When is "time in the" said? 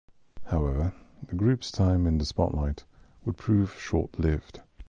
1.69-2.25